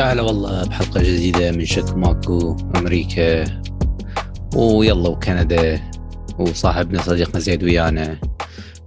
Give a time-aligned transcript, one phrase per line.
[0.00, 3.44] يا هلا والله بحلقة جديدة من شكو ماكو أمريكا.
[4.56, 5.90] ويا الله وكندا
[6.38, 8.20] وصاحبنا صديقنا زيد ويانا.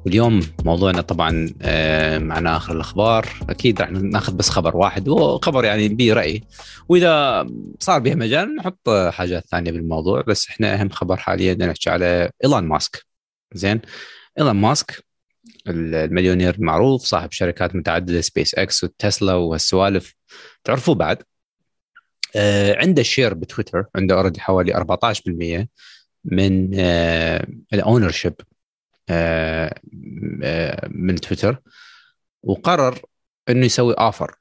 [0.06, 3.30] واليوم موضوعنا طبعا آه، معنا آخر الأخبار.
[3.50, 6.44] أكيد راح ناخذ بس خبر واحد وخبر يعني به رأي.
[6.90, 7.46] وإذا
[7.80, 12.64] صار بها مجال نحط حاجات ثانية بالموضوع بس إحنا أهم خبر حاليا نحكي على إيلون
[12.64, 13.06] ماسك.
[13.54, 13.82] زين
[14.40, 15.03] إيلون ماسك
[15.68, 20.16] المليونير المعروف صاحب شركات متعددة سبيس إكس وتسلا وهالسوالف.
[20.64, 21.24] تعرفوه بعد؟
[22.36, 25.68] آه عنده share بتويتر عنده already حوالي 14%
[26.26, 28.34] من آه ال ownership
[29.10, 29.80] آه
[30.44, 31.62] آه من تويتر.
[32.44, 33.00] وقرر
[33.50, 34.36] إنه يسوي offer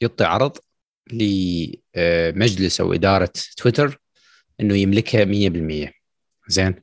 [0.00, 0.58] يعطي عرض
[1.12, 4.00] لمجلس أو إدارة تويتر
[4.60, 5.92] إنه يملكها 100%
[6.48, 6.74] زين؟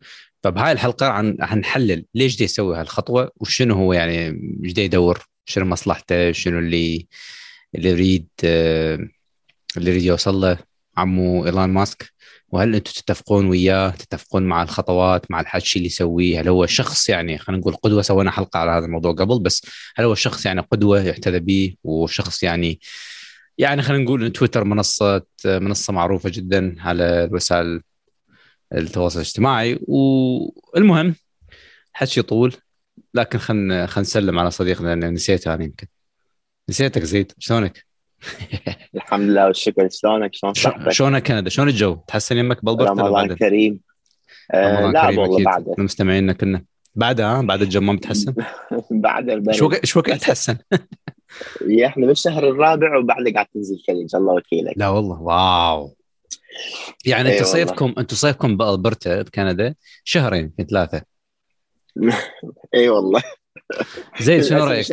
[0.45, 4.27] فبهاي الحلقة عن حنحلل ليش دي يسوي هالخطوة وشنو هو يعني
[4.63, 7.07] إيش دي يدور شنو مصلحته شنو اللي
[7.75, 8.27] اللي يريد
[9.77, 10.57] اللي يريد يوصل له
[10.97, 12.11] عمو ايلون ماسك.
[12.49, 17.37] وهل أنتم تتفقون وياه؟ تتفقون مع الخطوات مع الحكي اللي يسويه؟ هل هو شخص يعني
[17.37, 21.01] خلينا نقول قدوة؟ سوينا حلقة على هذا الموضوع قبل بس هل هو شخص يعني قدوة
[21.03, 22.79] يحتذى به وشخص يعني
[23.57, 27.81] يعني خلينا نقول تويتر منصه منصة معروفة جدا على الوسائل
[28.73, 29.79] التواصل الاجتماعي.
[29.87, 31.15] والمهم
[31.93, 32.53] حكي طول
[33.13, 35.87] لكن خلينا خلينا نسلم على صديقنا لأن نسيته أنا يمكن.
[36.69, 37.85] نسيتك زيد شلونك؟
[38.95, 39.89] الحمد لله والشكر.
[39.91, 43.79] شلونك؟ شلون صحتك؟ شلونك كندا؟ شلون الجو؟ تحسن يمك بالبرت رمضان كريم.
[44.51, 45.65] آه لا والله بعد.
[45.77, 46.63] مستمعينا كنا.
[46.95, 48.33] بعدها بعد الجو ما بتحسن؟
[48.91, 49.55] بعد البرد.
[49.55, 50.57] شو شو وقت تحسن؟
[51.85, 54.73] إحنا بالشهر الرابع وبعد قاعد تنزل ثلج الله وكيلك.
[54.77, 55.95] لا والله واو.
[57.05, 61.01] يعني انت صيفكم أنتم صيفكم بألبرتا بكندا شهرين ثلاثة.
[62.75, 63.23] اي والله.
[64.21, 64.85] زين شنو رأيك؟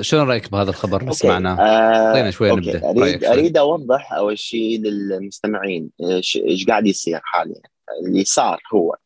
[0.00, 2.60] شنو رأيك بهذا الخبر؟ اللي سمعناه؟ اعطينا آه شوي okay.
[2.60, 2.90] نبدأ.
[2.90, 5.90] اريد أريد أوضح أول شيء للمستمعين
[6.34, 7.62] إيش قاعد يصير حاليا؟
[8.04, 8.96] اللي صار هو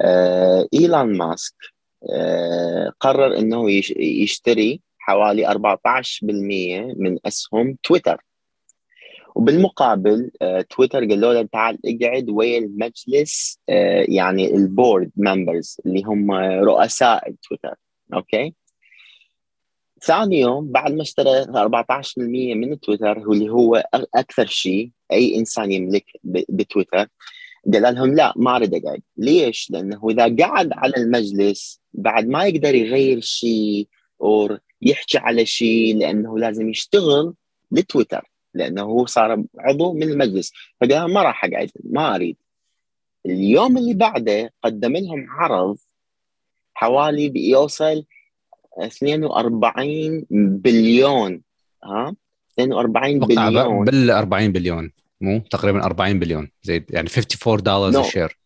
[0.00, 1.54] آه ايلون ماسك
[2.12, 5.54] آه قرر إنه يشتري حوالي 14%
[6.98, 8.22] من أسهم تويتر.
[9.34, 16.02] وبالمقابل آه، تويتر قالوا له تعال اقعد ويا المجلس آه، يعني ال board members اللي
[16.02, 16.32] هم
[16.64, 17.74] رؤساء تويتر
[18.14, 18.54] okay؟
[20.02, 23.84] ثاني يوم بعد ما اشترى 14% من تويتر اللي هو
[24.14, 27.06] أكثر شيء أي إنسان يملك بتويتر
[27.72, 29.02] قال لهم لا ما أريد أقعد.
[29.16, 33.88] ليش؟ لأنه إذا قعد على المجلس بعد ما يقدر يغير شيء
[34.22, 37.34] أو يحكي على شيء لأنه لازم يشتغل
[37.72, 38.31] لتويتر.
[38.54, 40.52] لأنه هو صار عضو من المجلس.
[40.80, 42.36] فقال ما راح أقعد ما أريد.
[43.26, 45.78] اليوم اللي بعده قدم لهم عرض
[46.74, 48.04] حوالي بيوصل
[48.82, 51.42] 42 بليون
[51.84, 52.14] ها؟
[52.54, 53.84] 42 بليون.
[53.84, 54.92] بال 40 بليون.
[55.20, 56.50] مو تقريبا 40 بليون.
[56.62, 58.38] زي يعني 54 دولار ال share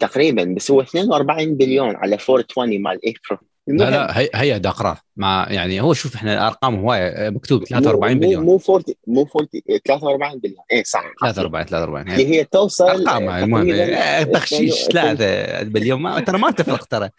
[0.00, 5.46] تقريبا بس هو 42 بليون على 420 مال ابريل لا لا هي هي اقرا مع
[5.50, 8.44] يعني هو شوف إحنا الأرقام هواية مكتوب 43 بليون.
[8.44, 9.48] مو 40 مو 40
[9.86, 10.58] 43 بليون.
[10.72, 11.12] اي صح.
[11.20, 16.84] 43 43 اللي هي توصل أرقام المهم إيه، بخشيش 3 بليون ما ترى ما تفرق
[16.84, 17.10] ترى.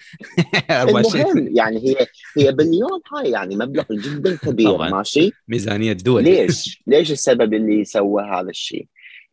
[0.71, 2.07] المهم يعني هي
[2.37, 4.77] هي بليون هاي يعني مبلغ جدا كبير.
[4.77, 6.23] ماشي؟ ميزانية دول.
[6.23, 8.87] ليش؟ ليش السبب اللي سوى هذا الشيء؟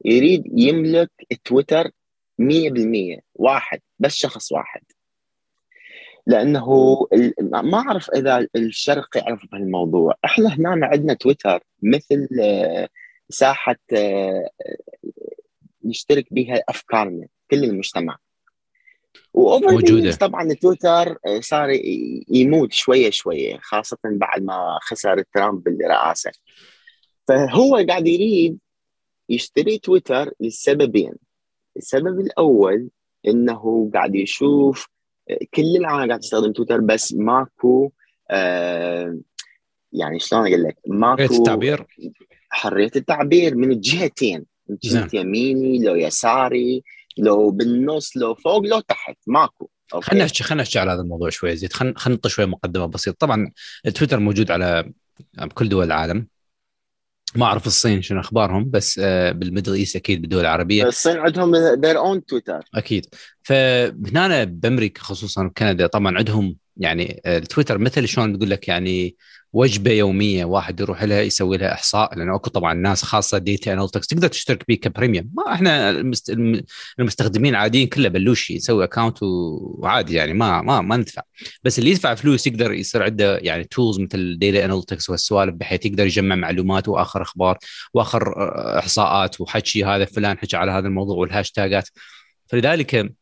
[0.05, 1.11] يريد يملك
[1.44, 1.91] تويتر
[2.43, 4.83] 100% واحد بس شخص واحد.
[6.27, 6.97] لأنه
[7.50, 12.88] ما أعرف إذا الشرق يعرف بهالموضوع إحنا هنا عندنا تويتر مثل آه،
[13.28, 14.50] ساحة آه،
[15.84, 18.19] نشترك بها أفكارنا كل المجتمع.
[19.34, 20.16] موجودة.
[20.16, 21.69] طبعا تويتر آه، صار
[22.28, 26.31] يموت شوية شوية خاصة بعد ما خسر ترامب بالرئاسه
[27.28, 28.59] فهو قاعد يريد
[29.28, 31.15] يشتري تويتر لسببين.
[31.77, 32.91] السبب الأول
[33.27, 34.91] إنه قاعد يشوف
[35.55, 37.93] كل العالم قاعد تستخدم تويتر بس ماكو
[38.31, 39.19] آه
[39.93, 41.87] يعني شلون أقول لك؟ ماكو حرية التعبير؟
[42.50, 46.82] حرية التعبير من الجهتين من جهة يميني لو يساري
[47.19, 49.69] لو بالنص لو فوق لو تحت ماكو.
[49.93, 51.73] خلينا نحكي خلينا نحكي على هذا الموضوع شوي زيد.
[51.73, 53.17] خلينا نعطي شوي مقدمة بسيطة.
[53.19, 53.52] طبعا
[53.94, 54.93] تويتر موجود على
[55.55, 56.26] كل دول العالم.
[57.34, 60.84] ما أعرف الصين شنو أخبارهم بس آه، بال Middle East أكيد بالدول العربية.
[60.84, 63.06] الصين عندهم their own Twitter أكيد.
[63.43, 69.17] فهنا بأمريكا خصوصا بكندا طبعا عندهم يعني التويتر مثل شلون تقول لك يعني
[69.52, 74.06] وجبة يومية واحد يروح لها يسوي لها إحصاء لأنه أكو طبعا ناس خاصة data analytics
[74.06, 75.31] تقدر تشترك به ك premium.
[75.34, 75.90] ما إحنا
[76.99, 81.22] المستخدمين العاديين كله ببلاش يسوي account وعادي يعني ما ما ما ندفع.
[81.64, 86.06] بس اللي يدفع فلوس يقدر يصير عنده يعني tools مثل data analytics والسوالف بحيث يقدر
[86.06, 87.58] يجمع معلومات وآخر أخبار
[87.94, 88.34] وآخر
[88.78, 91.88] إحصاءات وحكي هذا فلان حكى على هذا الموضوع والهاشتاجات
[92.46, 93.12] فلذلك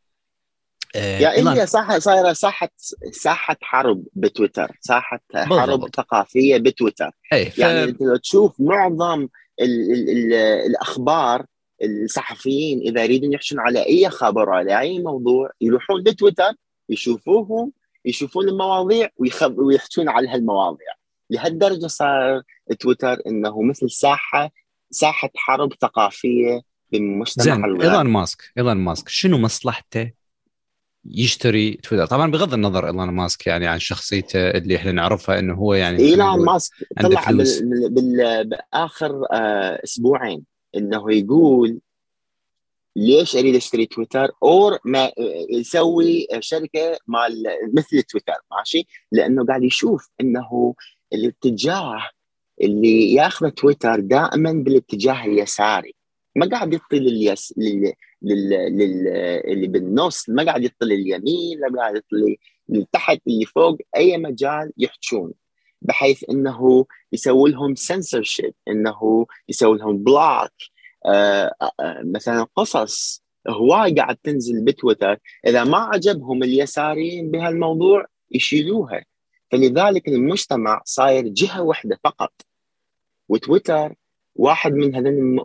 [0.97, 2.69] آه يعني هي صح صايرة ساحه
[3.13, 5.97] ساحه حرب بتويتر ساحه حرب بالضبط.
[5.97, 7.11] ثقافية بتويتر.
[7.33, 7.59] أي ف...
[7.59, 9.29] يعني أنت لو تشوف معظم
[9.61, 10.35] ال ال ال
[10.67, 11.47] الأخبار
[11.83, 16.53] الصحفيين إذا يريدون يحچون على أي خبر على أي موضوع يروحون لتويتر
[16.89, 17.73] يشوفوهم
[18.05, 19.09] يشوفون المواضيع
[19.57, 20.93] ويحكون على هالمواضيع.
[21.31, 22.43] لهالدرجة صار
[22.81, 24.51] تويتر إنه مثل ساحه
[24.91, 26.61] ساحه حرب ثقافية
[26.93, 30.11] بالمجتمع زين ايلون ماسك ايلون ماسك شنو مصلحته؟
[31.05, 32.07] يشتري تويتر.
[32.07, 36.45] طبعا بغض النظر إيلون ماسك يعني عن شخصيته اللي إحنا نعرفها إنه هو يعني إيلون
[36.45, 37.25] ماسك طلع.
[38.43, 40.45] بآخر آه أسبوعين
[40.77, 41.79] إنه يقول
[42.97, 45.13] ليش أريد أشتري تويتر؟ أو ما
[45.51, 47.45] يسوي شركة مال
[47.75, 50.75] مثل تويتر ماشي؟ لأنه قاعد يشوف إنه
[51.13, 52.09] الاتجاه
[52.61, 55.95] اللي ياخذه تويتر دائما بالاتجاه اليساري.
[56.37, 57.93] ما قاعد يطي لليس لل...
[58.23, 58.49] لل...
[58.51, 59.09] لل...
[59.53, 62.39] اللي بالنص ما قاعد يطي لليمين لا قاعد يطي
[62.69, 65.33] لتحت اللي فوق أي مجال يحجون
[65.83, 70.51] بحيث إنه يسوي لهم سنسورشيب إنه يسوي لهم block
[71.07, 79.05] آه آه مثلا قصص هواي قاعد تنزل بتويتر إذا ما عجبهم اليساريين بهالموضوع يشيلوها.
[79.51, 82.33] فلذلك المجتمع صاير جهة واحدة فقط.
[83.29, 83.95] وتويتر
[84.37, 85.41] واحد من هذين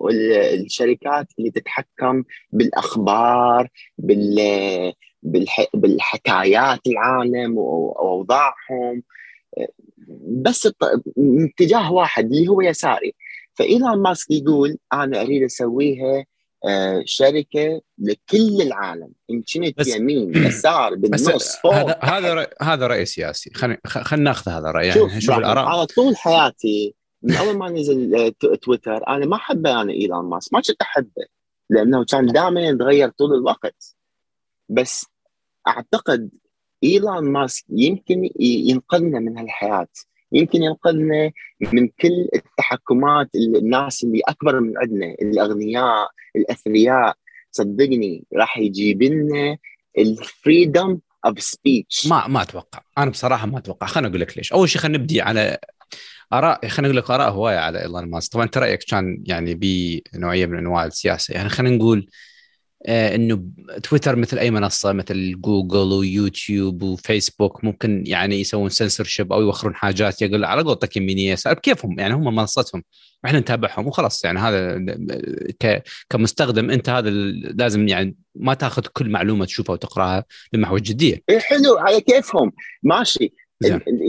[0.54, 4.40] الشركات اللي تتحكم بالأخبار بال
[5.74, 9.04] بالحكايات العالم وأوضاعهم.
[10.28, 10.70] بس
[11.18, 13.16] اتجاه واحد اللي هو يساري.
[13.54, 16.26] فإيلون ماسك يقول أنا أريد أسويها
[16.68, 19.10] آه، شركة لكل العالم.
[19.30, 23.52] إن كنت يمين يسار بالنص فوق هذا هذا هذا رأي سياسي.
[23.54, 25.66] خلينا خلينا ناخذ هذا الراي يعني نشوف الآراء.
[25.66, 26.96] على طول حياتي
[27.26, 31.26] من أول ما نزل آه، تويتر أنا ما أحبه أنا إيلون ماسك ما كنت أحبه
[31.70, 33.96] لأنه كان دائما يتغير طول الوقت.
[34.70, 35.06] بس
[35.68, 36.30] أعتقد
[36.84, 39.88] إيلون ماسك يمكن ينقذنا من هالحياة
[40.32, 41.32] يمكن ينقذنا
[41.74, 47.16] من كل التحكمات الناس اللي أكبر من عندنا الأغنياء الأثرياء
[47.52, 49.58] صدقني راح يجيب لنا
[49.98, 52.82] ال freedom of speech ما ما أتوقع.
[52.98, 53.88] أنا بصراحة ما أتوقع.
[53.88, 54.54] خليني أقول لك ليش.
[54.54, 55.58] أول شيء خلينا نبدي على
[56.34, 58.32] آراء خلينا نقول لك آراء هواية على إيلون ماسك.
[58.34, 59.56] طبعا أنت رأيك كان يعني
[60.14, 61.34] بنوعية من أنواع السياسة.
[61.34, 62.08] يعني خلينا نقول
[62.88, 63.44] آه إنه
[63.84, 70.22] تويتر مثل أي منصة مثل جوجل ويوتيوب وفيسبوك ممكن يعني يسوون سنسورشيب أو يوخرون حاجات.
[70.22, 72.84] يقول على قولتك يمين يسار بكيفهم يعني هم منصتهم.
[73.26, 74.26] إحنا نتابعهم وخلاص.
[74.26, 74.82] يعني هذا
[76.10, 81.22] كمستخدم أنت هذا لازم يعني ما تأخذ كل معلومة تشوفها وتقرأها بمحض الجدية.
[81.30, 81.78] إيه، حلو.
[81.78, 82.52] على كيفهم؟
[82.84, 83.34] ماشي.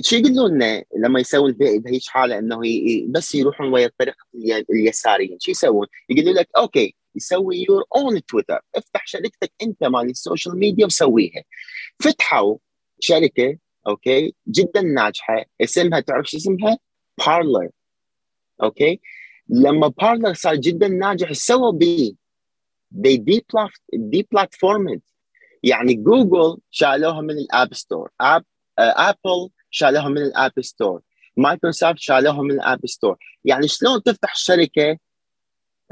[0.02, 2.60] شو يقولوا لنا لما يسوون بهيك حالة إنه
[3.08, 4.14] بس يروحون ويا الطريق
[4.70, 10.17] اليساريين شو يسوون؟ يقولوا لك okay يسوي your own تويتر افتح شركتك أنت مال ال
[10.17, 11.42] social media وسويها.
[12.00, 12.56] فتحوا
[13.00, 13.58] شركة
[13.88, 16.78] okay جدا ناجحة اسمها تعرف شو اسمها؟
[17.26, 17.68] بارلر
[18.62, 19.00] okay؟
[19.48, 22.12] لما بارلر صار جدا ناجح سووا بيه؟
[22.94, 23.18] They
[24.14, 25.00] deplatformed.
[25.62, 28.44] يعني جوجل شالوها من ال App Store اب
[28.78, 31.00] ابل شالوها من ال App Store
[31.36, 34.98] مايكروسوفت شالوها من ال App Store يعني شلون تفتح شركة؟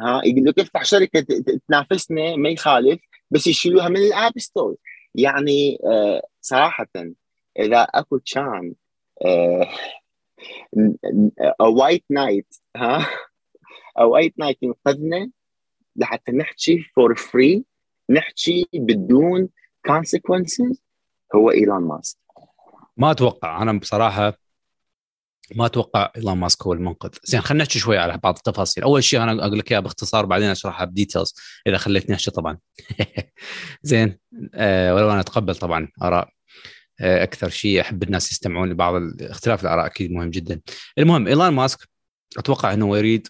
[0.00, 1.20] ها يقول لك افتح شركه
[1.68, 4.76] تنافسنا ما يخالف بس يشيلوها من ال App Store
[5.14, 6.87] يعني آه صراحة
[7.59, 8.75] إذا أكو كان
[11.61, 13.06] white knight ها
[14.00, 15.30] white knight ينقذنا
[15.97, 17.64] لحتى نحكي for free
[18.11, 19.49] نحكي بدون
[19.88, 20.76] consequences
[21.35, 22.24] هو إيلون ماسك.
[22.96, 24.38] ما أتوقع أنا بصراحة
[25.56, 27.10] ما أتوقع إيلون ماسك هو المنقذ.
[27.24, 28.84] زين خلينا نحكي شوي على بعض التفاصيل.
[28.84, 31.35] أول شيء أنا أقول لك اياها باختصار بعدين أشرحها ب details
[31.66, 32.58] إذا خليتني أحكي طبعا.
[33.82, 34.18] زين
[34.54, 36.28] أه ولو أنا أتقبل طبعا آراء
[37.00, 40.60] أه أكثر شيء أحب الناس يستمعون لبعض اختلاف الآراء أكيد مهم جدا.
[40.98, 41.88] المهم إيلون ماسك
[42.38, 43.28] أتوقع إنه يريد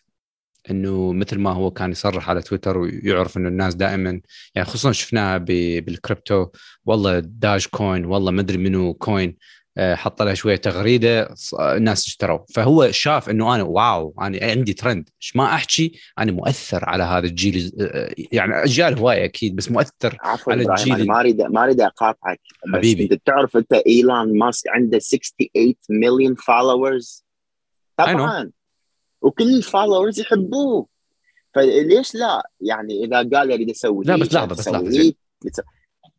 [0.70, 4.20] إنه مثل ما هو كان يصرح على تويتر ويعرف إنه الناس دائما
[4.54, 6.46] يعني خصوصا شفناها بالكريبتو
[6.84, 9.36] والله Dogecoin والله ما أدري منو coin
[9.78, 12.38] آه، حط لها شوية تغريدة الناس اشتروا.
[12.54, 17.26] فهو شاف إنه أنا wow أنا عندي ترند إيش ما أحكي أنا مؤثر على هذا
[17.26, 20.16] الجيل آه، يعني أجيال هوايه أكيد بس مؤثر
[20.48, 22.40] على الجيل ما أريد ما أريد أقاطعك
[22.74, 23.04] حبيبي.
[23.04, 27.24] أنت تعرف أنت إيلون ماسك عنده 68 مليون followers
[27.96, 28.50] طبعا.
[29.24, 30.86] وكل ال followers يحبوه.
[31.54, 35.14] فليش لا؟ يعني إذا قال أريد أسوي لا بس لحظة بس لحظة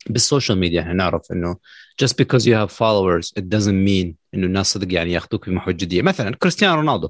[0.10, 1.55] بال social media إحنا نعرف إنه
[2.03, 6.01] just because you have followers it doesn't mean إنه الناس صدق يعني ياخذوك بمحور جدية.
[6.01, 7.09] مثلا كريستيانو رونالدو.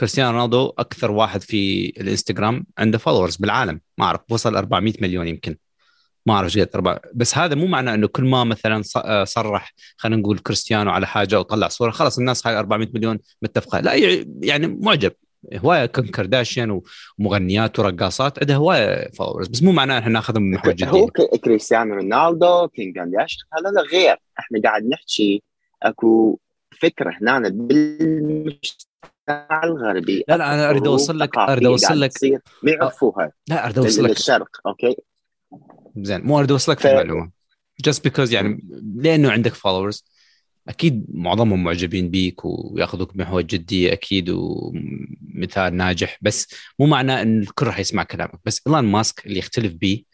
[0.00, 3.80] كريستيانو رونالدو أكثر واحد في الإنستغرام عنده followers بالعالم.
[3.98, 5.56] ما أعرف وصل 400 مليون يمكن.
[6.26, 8.82] ما أعرف إيش قد بس هذا مو معناه إنه كل ما مثلا
[9.24, 13.80] صرح خلينا نقول كريستيانو على حاجة وطلع صورة خلاص الناس هاي 400 مليون متفقة.
[13.80, 13.94] لا
[14.42, 15.12] يعني معجب.
[15.54, 16.80] هواية كارداشيان
[17.18, 21.06] ومغنيات ورقاصات عندها هواية followers بس مو معناه إحنا ناخذهم من محور جدية هو
[21.44, 24.16] كريستيانو رونالدو كيم كارداشيان هذا غير.
[24.38, 25.42] إحنا قاعد نحكي
[25.82, 26.38] أكو
[26.80, 28.64] فكرة هنا بالمجتمع
[29.64, 30.24] الغربي.
[30.28, 32.12] لا لا أنا أريد أوصل لك أريد أوصل لك
[32.62, 33.32] ما يعرفوها.
[33.48, 34.96] لا أريد أوصل لك الشرق أوكي؟
[36.04, 37.30] زين مو أريد أوصلك في المعلومة.
[37.80, 38.64] just because يعني
[38.96, 40.04] لأنه عندك followers
[40.68, 47.66] أكيد معظمهم معجبين بيك ويأخذوك بمحور جديه أكيد ومثال ناجح بس مو معناه إن الكل
[47.66, 48.40] راح يسمع كلامك.
[48.44, 50.04] بس ايلون ماسك اللي يختلف به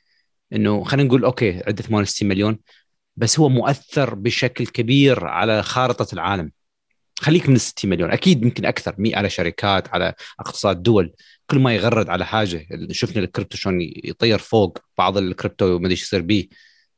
[0.53, 2.59] إنه خلينا نقول أوكي عنده 68 مليون
[3.17, 6.53] بس هو مؤثر بشكل كبير على خارطة العالم.
[7.19, 8.11] خليك من ال 60 مليون.
[8.11, 11.13] أكيد يمكن أكثر me على شركات على اقتصاد دول.
[11.51, 16.23] كل ما يغرد على حاجة شفنا الكريبتو شلون يطير فوق بعض الكريبتو وما أدري يصير
[16.23, 16.49] به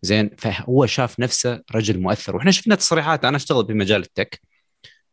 [0.02, 2.36] زين فهو شاف نفسه رجل مؤثر.
[2.36, 4.40] وإحنا شفنا تصريحات أنا أشتغل بمجال ال tech.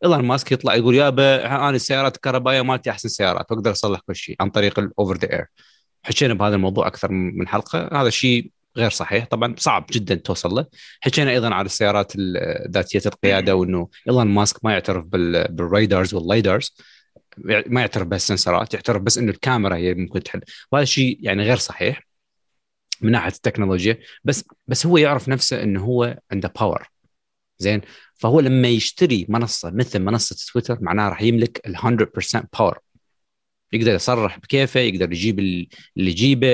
[0.03, 4.35] إيلون ماسك يطلع يقول يابا أنا السيارات الكهربائية مالتي أحسن سيارات واقدر أصلح كل شيء
[4.39, 5.45] عن طريق ال over the air
[6.03, 7.89] حكينا بهذا الموضوع أكثر من حلقة.
[8.01, 9.25] هذا الشيء غير صحيح.
[9.25, 10.65] طبعا صعب جدا توصل له.
[11.01, 12.13] حكينا أيضا على السيارات
[12.69, 16.75] ذاتية القيادة وإنه إيلون ماسك ما يعترف بال radars وال lidars
[17.67, 20.41] ما يعترف بال sensorات يعترف بس إنه الكاميرا هي ممكن تحل.
[20.71, 22.07] وهذا الشيء يعني غير صحيح
[23.01, 26.89] من ناحية التكنولوجيا بس بس هو يعرف نفسه إنه هو عنده power
[27.57, 27.81] زين؟
[28.15, 32.79] فهو لما يشتري منصة مثل منصة تويتر معناه راح يملك ال 100% power
[33.73, 36.47] يقدر يصرح بكيفه يقدر يجيب اللي يجيبه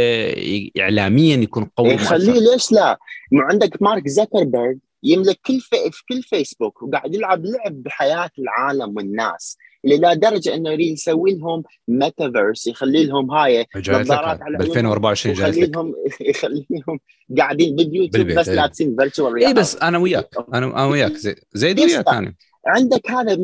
[0.79, 2.98] اعلاميا يكون قوي خليه ليش لا؟
[3.31, 8.95] ما عندك مارك زكربرج يملك كل في, في كل فيسبوك وقاعد يلعب لعب بحياة العالم
[8.95, 9.57] والناس.
[9.86, 15.50] إلى درجه إنه يريد يسوي لهم ميتافيرس يخلي لهم هاي نظارات على ب 2024 جاي
[15.50, 17.00] يخليهم يخليهم
[17.38, 21.13] قاعدين باليوتيوب بس لابسين virtual اي بس أنا وياك أنا أنا وياك.
[21.53, 22.33] زيد وياك أنا
[22.67, 23.38] عندك هذا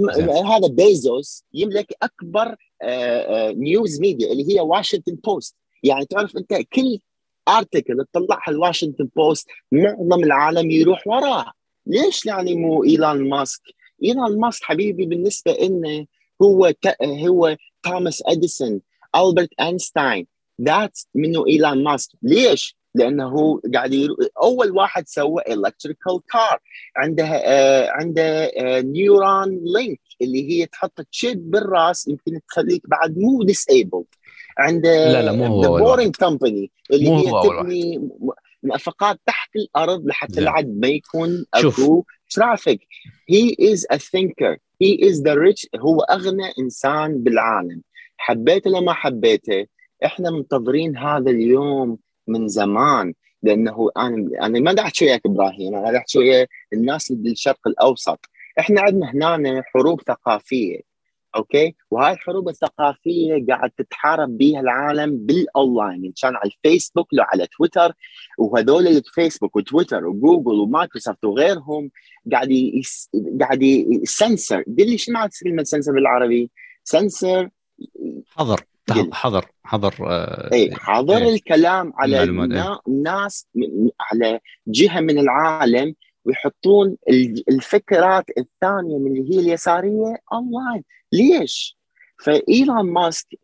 [0.45, 2.55] هذا بيزوس يملك أكبر
[3.53, 6.99] news media اللي هي واشنطن بوست يعني تعرف أنت كل
[7.49, 11.51] article تطلعها الواشنطن بوست معظم العالم يروح وراه.
[11.87, 13.61] ليش يعني مو ايلون ماسك؟
[14.03, 16.05] ايلون ماسك حبيبي بالنسبة لنا
[16.41, 16.73] هو
[17.03, 18.81] هو توماس اديسون
[19.15, 20.27] ألبرت أينشتاين.
[20.61, 22.09] ذات منه ايلون ماسك.
[22.23, 24.15] ليش؟ لأنه هو قاعد يرو...
[24.43, 26.59] أول واحد سوى electrical car
[26.95, 34.03] عنده آه عنده آه نيورالينك اللي هي تحط chip بالراس يمكن تخليك بعد مو disabled
[34.57, 38.09] عنده لا لا مو هو بورينج كومباني اللي هي تبني
[38.65, 42.87] نفقات تحت الأرض لحتى الواحد ما يكون اكو traffic.
[43.29, 47.81] he is a thinker he is the rich هو أغنى إنسان بالعالم.
[48.17, 49.65] حبيته لما حبيته
[50.05, 56.19] إحنا منتظرين هذا اليوم من زمان لأنه أنا أنا ما احكي وياك إبراهيم أنا احكي
[56.19, 58.19] ويا الناس بالشرق الأوسط.
[58.59, 60.94] إحنا عندنا هنا حروب ثقافية.
[61.35, 67.47] okay؟ وهاي الحروب الثقافية قاعد تتحارب بها العالم بالاونلاين ان كان على الفيسبوك لو على
[67.57, 67.93] تويتر
[68.37, 71.91] وهذول الفيسبوك وتويتر وجوجل ومايكروسوفت وغيرهم
[72.31, 73.09] قاعد يس...
[73.39, 76.51] قاعد يسنسر قل لي شو معنى كلمة سنسر بالعربي؟
[76.83, 77.49] سنسر
[78.27, 78.61] حظر
[79.11, 81.33] حظر حظر آه اي حظر إيه.
[81.33, 82.23] الكلام على
[82.87, 83.47] الناس
[83.99, 86.97] على جهة من العالم ويحطون
[87.49, 91.77] الفكرات الثانية من اللي هي اليسارية only ليش؟
[92.17, 93.39] فإيلون ماسك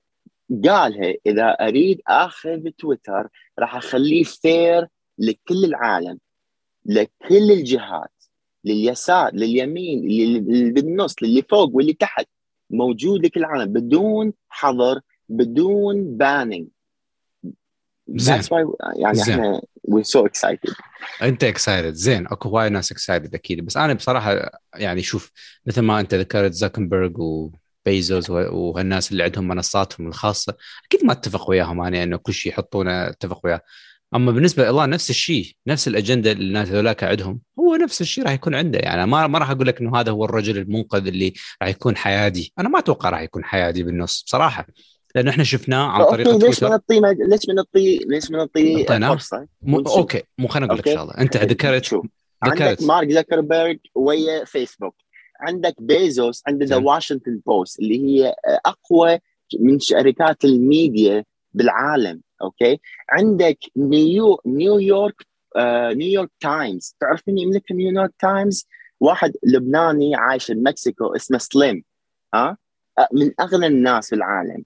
[0.65, 3.27] قالها إذا أريد آخذ تويتر
[3.59, 6.19] راح أخليه fair لكل العالم
[6.85, 8.11] لكل الجهات
[8.65, 12.27] لليسار لليمين اللي بالنص للي فوق واللي تحت
[12.69, 16.67] موجود لكل العالم بدون حظر بدون banning
[18.09, 18.41] زين
[18.95, 19.33] يعني زين.
[19.33, 20.69] إحنا we so excited
[21.21, 23.65] أنت excited زين أكو هواي ناس excited أكيد.
[23.65, 25.31] بس أنا بصراحة يعني شوف
[25.65, 31.81] مثل ما أنت ذكرت زاكربرغ وبيزوس وهالناس اللي عندهم منصاتهم الخاصة أكيد ما اتفق وياهم
[31.81, 33.61] أنا إنه كل شيء يحطونه اتفق وياه.
[34.15, 38.33] أما بالنسبة له نفس الشيء نفس الأجندة اللي الناس هذولاك عندهم هو نفس الشيء راح
[38.33, 38.79] يكون عنده.
[38.79, 42.53] يعني ما ما راح أقول لك إنه هذا هو الرجل المنقذ اللي راح يكون حيادي.
[42.59, 44.67] أنا ما أتوقع راح يكون حيادي بالنص بصراحة.
[45.15, 46.47] لأنه إحنا شفناه عن طريق تويتر.
[46.47, 49.75] ليش ما نعطيه ليش ما نعطيه ليش ما نعطيه فرصة؟ م...
[49.75, 51.13] okay مو خليني أقول لك شغلة.
[51.17, 51.93] أنت ذكرت
[52.45, 52.61] ذكرت.
[52.61, 54.95] عندك مارك زكربيرج ويا فيسبوك
[55.39, 59.19] عندك بيزوس عنده the واشنطن بوست اللي هي أقوى
[59.59, 65.25] من شركات الميديا بالعالم okay؟ عندك نيو نيويورك
[65.57, 66.95] آه نيويورك تايمز.
[66.99, 68.67] تعرف من يملك نيويورك تايمز؟
[68.99, 71.83] واحد لبناني عايش بمكسيكو اسمه سليم.
[72.33, 72.57] ها؟
[73.13, 74.63] من أغنى الناس في العالم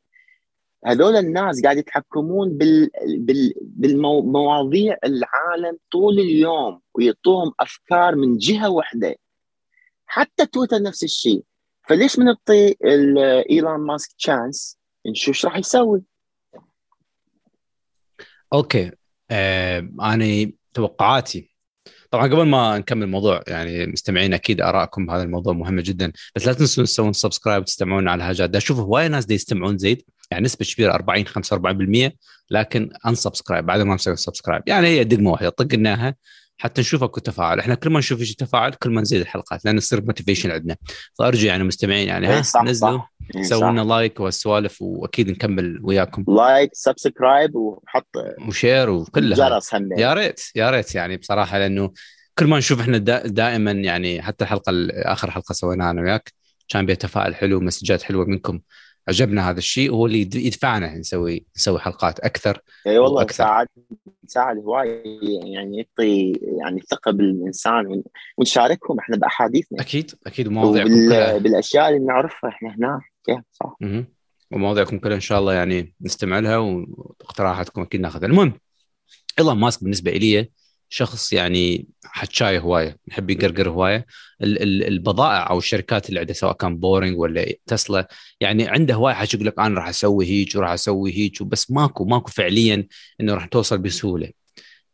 [0.85, 2.89] هذول الناس قاعد يتحكمون بال...
[3.17, 3.53] بال...
[3.61, 9.15] بالمواضيع العالم طول اليوم ويعطوهم أفكار من جهة واحدة.
[10.05, 11.43] حتى تويتر نفس الشيء.
[11.87, 12.75] فليش ما نعطي
[13.49, 14.77] إيلون ماسك chance
[15.07, 16.03] نشوف إيش راح يسوي؟
[18.53, 18.91] okay.
[19.31, 21.55] آه أنا توقعاتي.
[22.11, 26.11] طبعا قبل ما نكمل الموضوع يعني مستمعين أكيد آرائكم بهذا الموضوع مهمه جدا.
[26.35, 28.55] بس لا تنسوا تسوون subscribe وتستمعون على هاي جات.
[28.55, 30.03] أشوف هواي ناس دي يستمعون زيد.
[30.31, 32.11] يعني نسبة كبيرة 40 45%
[32.51, 36.15] لكن unsubscribe بعد ما مسوي subscribe يعني هي دقمة واحدة طقناها
[36.57, 39.79] حتى نشوف اكو تفاعل إحنا كل ما نشوف في تفاعل كل ما نزيد الحلقات لأن
[39.79, 40.75] تصير motivation عندنا.
[41.19, 43.01] فارجو يعني مستمعين يعني ها إيه، نزلوا
[43.35, 46.25] إيه، سووا لنا like والسوالف وأكيد نكمل وياكم.
[46.27, 48.07] like subscribe وحط
[48.47, 49.49] و share وكلها.
[49.49, 51.91] جرس يا ريت يا ريت يعني بصراحة لأنه
[52.39, 56.33] كل ما نشوف إحنا دائما يعني حتى الحلقة آخر حلقة سويناها أنا وياك
[56.69, 58.59] كان بها تفاعل حلو ومسجات حلوة منكم.
[59.07, 63.35] عجبنا هذا الشيء وهو اللي يدفعنا نسوي نسوي حلقات أكثر اي والله وأكثر.
[63.35, 63.67] ساعد
[64.27, 65.03] ساعد هواي
[65.53, 68.03] يعني يعطي يعني ثقة بالإنسان
[68.37, 69.81] ونشاركهم إحنا بأحاديثنا.
[69.81, 71.37] أكيد أكيد ومواضيعكم كلها.
[71.37, 73.43] بالأشياء اللي نعرفها إحنا هناك.
[73.51, 73.77] صح.
[74.51, 78.27] ومواضيعكم كلها إن شاء الله يعني نستمع لها وإقتراحاتكم أكيد ناخذها.
[78.27, 78.53] المهم
[79.39, 80.49] إيلون ماسك بالنسبة لي
[80.95, 84.05] شخص يعني حچاي هواية يحب يقرقر هواية.
[84.41, 88.07] البضائع أو الشركات اللي عنده سواء كان بورينج ولا تسلا
[88.41, 92.05] يعني عنده هواية حاجة يقول لك أنا راح أسوي هيك وراح أسوي هيك بس ماكو
[92.05, 92.87] ماكو فعليا
[93.21, 94.29] إنه راح توصل بسهولة.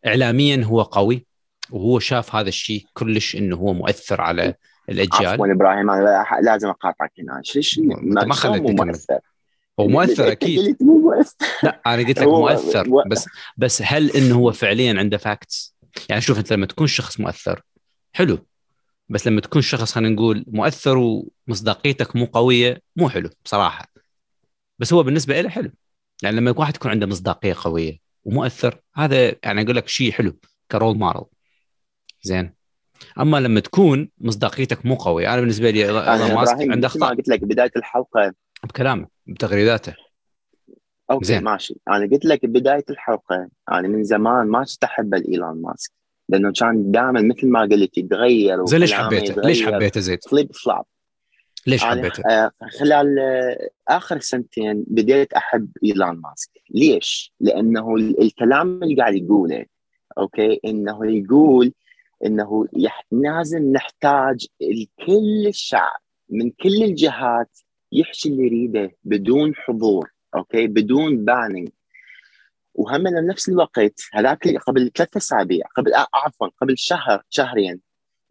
[0.08, 1.26] اعلاميا هو قوي
[1.70, 4.54] وهو شاف هذا الشيء كلش إنه هو مؤثر على
[4.90, 5.28] الأجيال.
[5.28, 7.42] عفوا إبراهيم أنا لازم أقاطعك هنا.
[7.56, 9.20] ليش ما خليتني مؤثر؟
[9.80, 10.78] هو مؤثر أكيد.
[11.64, 13.28] لا أنا قلت لك مؤثر بس
[13.58, 15.71] بس هل إنه هو فعليا عنده فاكتس
[16.12, 17.62] يعني شوف أنت لما تكون شخص مؤثر
[18.14, 18.46] حلو.
[19.10, 23.86] بس لما تكون شخص خلينا نقول مؤثر ومصداقيتك مو قوية مو حلو بصراحة.
[24.80, 25.72] بس هو بالنسبة له حلو.
[26.24, 30.40] يعني لما واحد يكون عنده مصداقية قوية ومؤثر هذا يعني أقول لك شيء حلو
[30.72, 31.26] role model
[32.22, 32.54] زين.
[33.20, 37.16] أما لما تكون مصداقيتك مو قوية أنا بالنسبة لي إيلون ماسك عنده أخطاء.
[37.16, 38.34] قلت لك بداية الحلقة.
[38.64, 39.94] بكلامه بتغريداته.
[41.12, 41.44] okay زين.
[41.44, 41.76] ماشي.
[41.88, 46.01] أنا قلت لك بداية الحلقة أنا من زمان ما أحب إيلون ماسك.
[46.32, 50.84] لأنه كان دائما مثل ما قلت يتغير زين ليش حبيته؟ ليش حبيته زيد؟ flip flop
[51.68, 58.96] ليش حبيته؟ آه خلال آه آخر سنتين بديت أحب ايلون ماسك، ليش؟ لأنه الكلام اللي
[58.96, 59.66] قاعد يقوله
[60.18, 61.74] okay إنه يقول
[62.26, 63.06] إنه يح...
[63.12, 67.60] لازم نحتاج الكل الشعب من كل الجهات
[67.92, 71.70] يحكي اللي يريده بدون حظر okay بدون banning
[72.74, 77.82] وهم بنفس الوقت هذاك قبل ثلاث أسابيع قبل آه، عفوا قبل شهر شهرين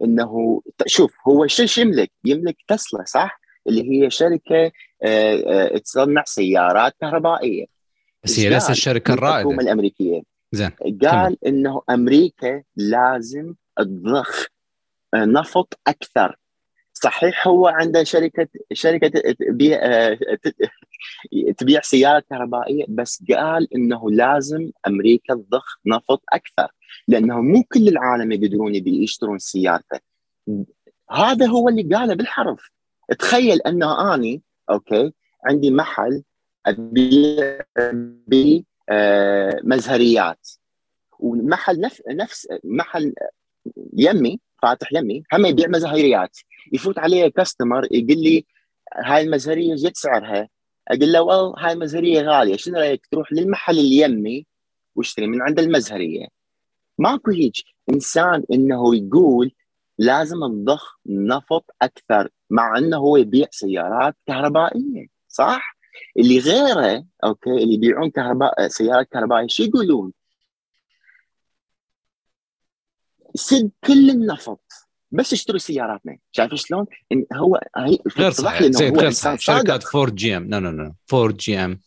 [0.05, 4.72] إنه شوف هو شو يملك؟ يملك تسلا صح؟ اللي هي شركة
[5.03, 5.35] آه،
[5.72, 7.66] آه، تصنع سيارات كهربائية
[8.24, 10.22] بس هي ليست الشركة الرائده الحكومة الأمريكية
[10.53, 10.70] زين
[11.03, 11.46] قال.
[11.46, 14.46] إنه أمريكا لازم تضخ
[15.14, 16.37] نفط أكثر
[17.02, 19.80] صحيح هو عنده شركة شركة تبيع
[21.58, 26.68] تبيع سيارات كهربائية بس قال إنه لازم أمريكا تضخ نفط أكثر
[27.08, 30.00] لأنه مو كل العالم يقدرون يشترون سيارته.
[31.10, 32.70] هذا هو اللي قاله بالحرف.
[33.18, 35.12] تخيل أنه أني أوكي
[35.46, 36.22] عندي محل
[36.66, 37.60] أبيع
[38.26, 40.48] بي آه مزهريات
[41.18, 43.14] والمحل نفس نفس محل
[43.92, 46.38] يمي فاتح يمي هم يبيع مزهريات
[46.73, 48.46] يفوت علي customer يقول لي
[49.05, 50.49] هاي المزهريه إيش سعرها.
[50.88, 54.46] أقول له والله هاي المزهريه غالية شنو رأيك تروح للمحل اللي يمي
[54.96, 56.27] واشتري من عند المزهريه
[56.99, 57.53] ماكو هيك
[57.90, 59.53] إنسان إنه يقول
[59.99, 65.77] لازم نضخ نفط أكثر مع إنه هو يبيع سيارات كهربائية صح؟
[66.18, 70.12] اللي غيره okay اللي يبيعون كهرباء سيارات كهربائية شو يقولون؟
[73.35, 74.61] سد كل النفط
[75.12, 78.62] بس اشتروا سياراتنا شايف شلون؟ إن هو هي غير صحيح.
[78.81, 79.40] غير صحيح.
[79.40, 80.51] شركات فورد جي إم.
[80.51, 81.81] لا لا لا فورد جي إم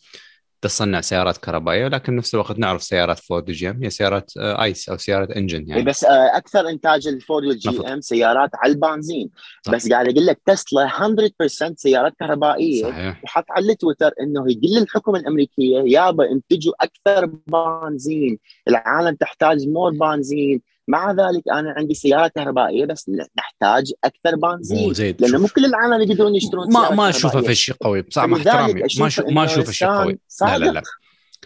[0.61, 3.83] تصنع سيارات كهربائية ولكن نفس الوقت نعرف سيارات فورد جي إم.
[3.83, 5.81] هي سيارات ICE أو سيارات engine يعني.
[5.83, 9.29] بس آه، أكثر إنتاج الفورد والجي إم سيارات على البنزين.
[9.71, 12.83] بس قاعد أقول لك تسلا 100% سيارات كهربائية.
[12.83, 13.23] صحيح.
[13.23, 15.79] وحط على التويتر إنه يقول للحكومه الأمريكية.
[15.85, 18.39] يابا إنتجوا أكثر بنزين.
[18.67, 20.61] العالم تحتاج more بنزين.
[20.87, 26.35] مع ذلك أنا عندي سيارة كهربائية بس نحتاج أكثر بنزين لأنه مو كل العالم يقدرون
[26.35, 28.01] يشترون ما ما أشوفها في شيء قوي.
[28.01, 30.19] بصراحة مع احترامي ما أشوف ما أشوف شيء قوي.
[30.41, 30.81] لا لا لا.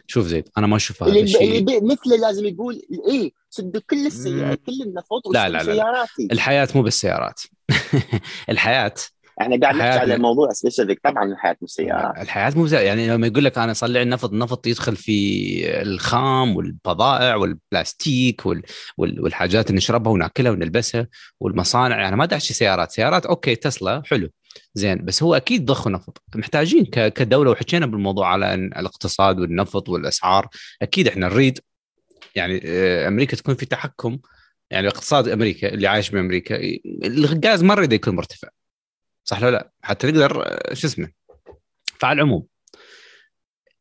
[0.07, 1.59] شوف زيد أنا ما اشوفها اللي, الشيء.
[1.59, 6.05] اللي مثله لازم يقول إيه سدوا كل السيارات كل النفط لا لا لا, لا.
[6.31, 7.41] الحياة مو بالسيارات.
[8.49, 8.93] الحياة
[9.41, 13.45] إحنا قاعد نحكي على موضوع specific طبعا الحياة مو سيارات الحياة مو يعني لما يقول
[13.45, 18.61] لك أنا أطلع النفط النفط يدخل في الخام والبضائع والبلاستيك وال...
[18.97, 19.21] وال...
[19.21, 21.07] والحاجات اللي نشربها وناكلها ونلبسها
[21.39, 21.99] والمصانع.
[21.99, 22.91] يعني ما داعي سيارات.
[22.91, 24.29] سيارات okay تسلا حلو
[24.73, 26.21] زين بس هو أكيد ضخ نفط.
[26.35, 27.13] محتاجين ك...
[27.13, 30.47] كدولة وحكينا بالموضوع على الاقتصاد والنفط والأسعار.
[30.81, 31.59] أكيد إحنا نريد
[32.35, 34.17] يعني آه، أمريكا تكون في تحكم.
[34.71, 36.59] يعني اقتصاد أمريكا اللي عايش بأمريكا
[37.03, 38.47] الغاز ما نريد يكون مرتفع.
[39.29, 41.09] صح ولا لا حتى نقدر شو اسمه
[41.99, 42.45] فعلى العموم.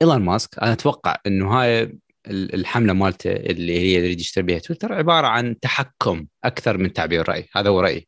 [0.03, 1.99] إيلون ماسك أنا أتوقع إنه هاي
[2.31, 7.49] الحملة مالته اللي هي يريد يشتري بها تويتر عبارة عن تحكم أكثر من تعبير رأي.
[7.57, 8.07] هذا هو رأيي.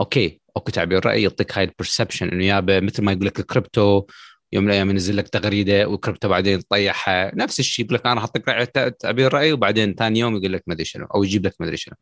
[0.00, 4.06] okay okay تعبير رأي يعطيك هاي ال perception إنه يابا مثل ما يقول لك الكريبتو
[4.52, 8.48] يوم من الأيام ينزل لك تغريدة والكريبتو بعدين تطيحها نفس الشيء يقول لك أنا أحط
[8.48, 11.66] لك تعبير رأي وبعدين ثاني يوم يقول لك ما أدري شنو أو يجيب لك ما
[11.66, 11.94] أدري شنو.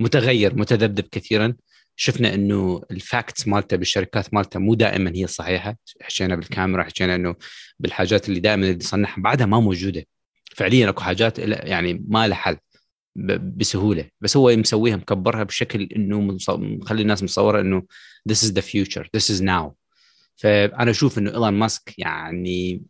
[0.00, 1.54] متغير متذبذب كثيرا.
[2.00, 7.34] شفنا إنه ال facts مالته بالشركات مالته مو دائما هي الصحيحه حكينا بالكاميرا حكينا إنه
[7.78, 10.04] بالحاجات اللي دائما يصنعها بعدها ما موجودة.
[10.56, 12.56] فعليا أكو حاجات يعني ما لها حل
[13.56, 14.10] بسهولة.
[14.20, 17.82] بس هو مسويها مكبرها بشكل إنه مخلي الناس متصورة إنه
[18.30, 19.70] this is the future this is now.
[20.36, 22.82] فأنا أشوف إنه ايلون ماسك يعني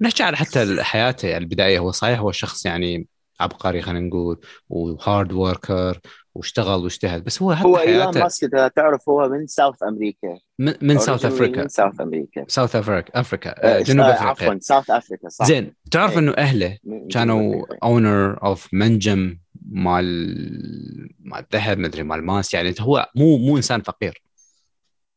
[0.00, 3.06] نحكي على حتى حياته يعني البداية هو صحيح هو شخص يعني
[3.40, 6.00] عبقري خلينا نقول و hard worker
[6.34, 11.24] واشتغل واجتهد بس هو هو ايلون ماسك تعرف هو من South America من, من South
[11.24, 14.28] Africa من South America South Africa Africa جنوب أفريقيا.
[14.28, 15.44] عفوا ساوث افريكا صح.
[15.44, 15.74] زين.
[15.90, 16.78] تعرف إنه أهله
[17.10, 19.38] كانوا owner of منجم
[19.70, 22.54] مال مال ذهب مدري مال ماس.
[22.54, 24.22] يعني هو مو مو إنسان فقير.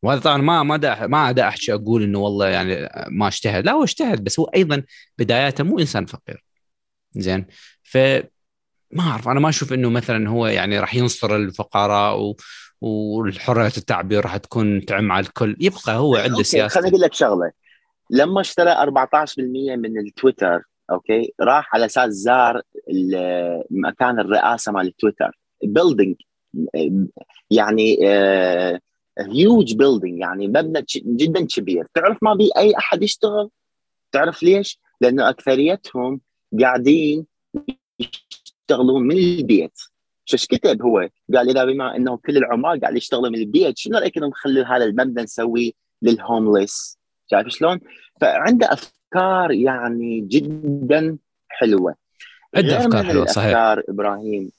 [0.04, 3.71] وهذا طبعا ما ما دا ما دا أحكي أقول إنه والله يعني ما اجتهد لا
[3.71, 4.84] هو اجتهد بس هو أيضا
[5.17, 6.45] بداياته مو إنسان فقير.
[7.15, 7.45] زين.
[7.84, 7.97] ف
[8.95, 12.36] ما أعرف أنا ما أشوف إنه مثلا هو يعني راح ينصر الفقراء و...
[12.81, 15.55] والحريه التعبير راح تكون تعم على الكل.
[15.60, 16.73] يبقى هو عنده سياسة.
[16.73, 17.51] خليني أقول لك شغلة.
[18.10, 18.88] لما اشترى 14%
[19.77, 22.62] من التويتر okay راح على أساس زار
[23.69, 25.38] مكان الرئاسة مال التويتر.
[25.63, 26.15] building
[27.51, 27.97] يعني
[29.19, 31.88] huge uh, building يعني مبنى جدا كبير.
[31.93, 33.49] تعرف ما بي أي أحد يشتغل؟
[34.12, 36.21] تعرف ليش؟ لأنه أكثريتهم
[36.62, 37.25] قاعدين
[38.69, 39.80] يشتغلون من البيت
[40.25, 44.17] شو كتب هو؟ قال إذا بما انه كل العمال قاعد يشتغلوا من البيت شنو رأيك
[44.17, 46.97] نخلي هذا المبنى نسويه لل homeless
[47.32, 47.80] شايف شلون؟
[48.21, 51.17] فعنده أفكار يعني جدا
[51.49, 51.95] حلوة
[52.56, 54.51] عنده أفكار حلوة صحيح افكار إبراهيم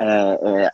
[0.00, 0.70] آه، آه،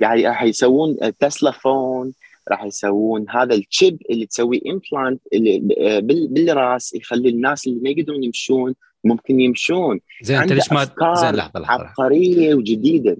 [0.00, 2.12] قاعد راح يسوون تسلا phone
[2.50, 7.90] راح يسوون هذا ال chip اللي تسويه implant اللي آه، بالراس يخلي الناس اللي ما
[7.90, 10.00] يقدرون يمشون ممكن يمشون.
[10.22, 10.84] زين انت ليش ما
[11.14, 11.84] زين لحظة لحظة.
[11.84, 13.16] عبقرية وجديدة.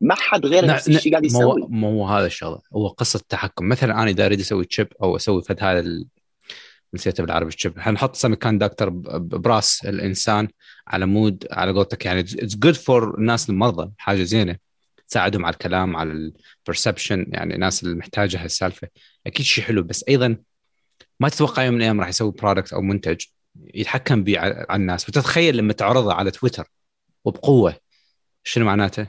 [0.00, 1.60] ما حد غير نفس الشيء قاعد يسوي.
[1.60, 2.60] مو مو هذا الشغلة.
[2.72, 3.68] هو قصة تحكم.
[3.68, 6.06] مثلا أنا إذا أريد أسوي chip أو أسوي فد هذا ال...
[6.94, 8.88] نسيته بالعربي chip حنحط semiconductor
[9.18, 10.48] براس الإنسان
[10.88, 14.56] على مود على قولتك يعني it's good for الناس المرضى حاجة زينة.
[15.08, 16.32] تساعدهم على الكلام على
[16.66, 18.88] ال perception يعني الناس اللي محتاجة هالسالفة.
[19.26, 20.36] أكيد شيء حلو بس أيضا
[21.20, 23.24] ما تتوقع يوم من الأيام راح يسوي product أو منتج
[23.74, 25.08] يتحكم به على الناس.
[25.08, 26.70] وتتخيل لما تعرضه على تويتر
[27.24, 27.74] وبقوة
[28.42, 29.06] شنو معناته؟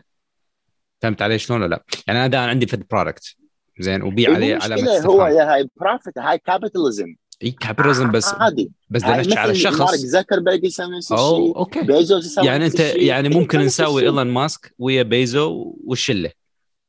[1.02, 3.36] فهمت علي شلون ولا لا؟ يعني أنا عندي فد product
[3.80, 5.12] زين وبيع عليه علامه استفهام.
[5.12, 8.72] هو هاي profit هاي capitalism اي capitalism بس عادي.
[8.90, 11.58] بس بدنا على الشخص مارك زكربرج يسوي نفس الشيء.
[11.58, 11.82] okay.
[11.82, 16.32] بيزوس يسوي يعني أنت يعني ممكن نسوي إيلون ماسك ويا بيزوس والشلة.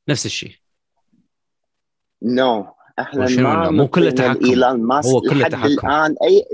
[0.09, 0.55] نفس الشيء.
[2.23, 2.67] no no.
[2.99, 6.15] إحنا ما مو كله تحكم ايلون ماسك هو كله تحكم الآن.
[6.23, 6.45] أي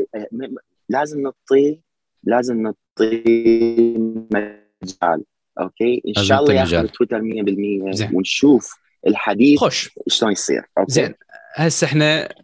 [0.89, 1.81] لازم نعطيه
[2.25, 5.25] لازم نعطيه مجال
[5.61, 8.75] okay؟ إن شاء الله ياخذ تويتر 100% ونشوف
[9.07, 9.91] الحديث خوش.
[10.09, 10.93] شلون يصير okay.
[10.93, 11.15] زين.
[11.55, 12.35] هسه إحنا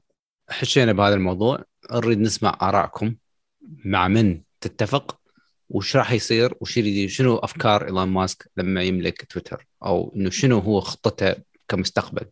[0.48, 1.64] حكينا بهذا الموضوع.
[1.92, 3.14] نريد نسمع آرائكم
[3.84, 5.20] مع من تتفق
[5.68, 10.58] وش راح يصير وش يريد شنو أفكار إيلون ماسك لما يملك تويتر؟ أو إنه شنو
[10.58, 11.34] هو خطته
[11.68, 12.26] كمستقبل؟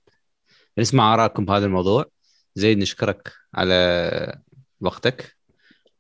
[0.79, 2.05] نسمع آرائكم بهذا الموضوع.
[2.55, 4.41] زيد نشكرك على
[4.81, 5.40] وقتك.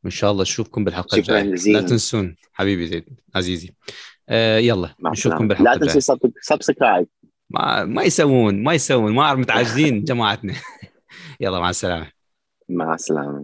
[0.05, 1.43] وان شاء الله نشوفكم بالحلقة الجاية.
[1.43, 3.71] لا تنسون حبيبي زيد عزيزي.
[4.29, 5.89] آه يلا نشوفكم بالحلقة الجاية.
[5.89, 7.07] لا تنسوا سبسكرايب
[7.51, 10.55] ما ما يسوون ما يسوون ما اعرف متعجزين جماعتنا.
[11.41, 12.07] يلا مع السلامة.
[12.69, 13.39] مع السلامة.